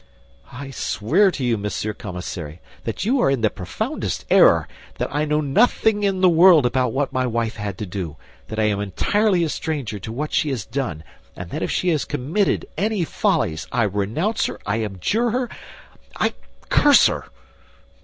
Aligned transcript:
"I 0.51 0.71
swear 0.71 1.29
to 1.29 1.45
you, 1.45 1.59
Monsieur 1.59 1.93
Commissary, 1.93 2.59
that 2.85 3.05
you 3.05 3.19
are 3.19 3.29
in 3.29 3.41
the 3.41 3.51
profoundest 3.51 4.25
error, 4.31 4.67
that 4.97 5.13
I 5.13 5.25
know 5.25 5.41
nothing 5.41 6.01
in 6.01 6.21
the 6.21 6.27
world 6.27 6.65
about 6.65 6.91
what 6.91 7.13
my 7.13 7.27
wife 7.27 7.57
had 7.57 7.77
to 7.77 7.85
do, 7.85 8.17
that 8.47 8.57
I 8.57 8.63
am 8.63 8.79
entirely 8.79 9.43
a 9.43 9.47
stranger 9.49 9.99
to 9.99 10.11
what 10.11 10.33
she 10.33 10.49
has 10.49 10.65
done; 10.65 11.03
and 11.35 11.51
that 11.51 11.61
if 11.61 11.69
she 11.69 11.89
has 11.89 12.03
committed 12.05 12.67
any 12.79 13.03
follies, 13.05 13.67
I 13.71 13.83
renounce 13.83 14.47
her, 14.47 14.59
I 14.65 14.83
abjure 14.83 15.29
her, 15.29 15.49
I 16.15 16.33
curse 16.69 17.05
her!" 17.05 17.25